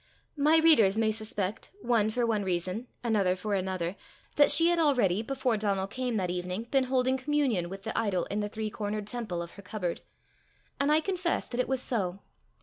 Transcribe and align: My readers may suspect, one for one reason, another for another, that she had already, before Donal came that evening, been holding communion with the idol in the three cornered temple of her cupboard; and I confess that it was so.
My 0.35 0.57
readers 0.57 0.97
may 0.97 1.11
suspect, 1.11 1.69
one 1.83 2.09
for 2.09 2.25
one 2.25 2.43
reason, 2.43 2.87
another 3.03 3.35
for 3.35 3.53
another, 3.53 3.95
that 4.35 4.49
she 4.49 4.69
had 4.69 4.79
already, 4.79 5.21
before 5.21 5.57
Donal 5.57 5.85
came 5.85 6.17
that 6.17 6.31
evening, 6.31 6.63
been 6.71 6.85
holding 6.85 7.17
communion 7.17 7.69
with 7.69 7.83
the 7.83 7.95
idol 7.95 8.25
in 8.25 8.39
the 8.39 8.49
three 8.49 8.71
cornered 8.71 9.05
temple 9.05 9.43
of 9.43 9.51
her 9.51 9.61
cupboard; 9.61 10.01
and 10.79 10.91
I 10.91 11.01
confess 11.01 11.47
that 11.49 11.59
it 11.59 11.67
was 11.69 11.83
so. 11.83 12.17